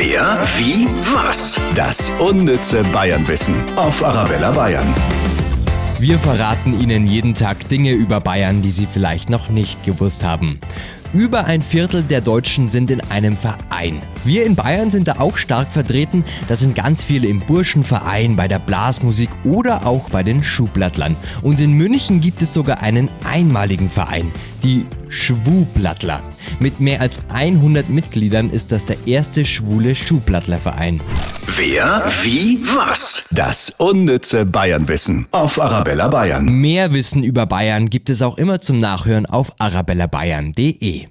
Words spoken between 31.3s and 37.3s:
Wer, wie, was? Das unnütze Bayernwissen auf Arabella Bayern. Mehr Wissen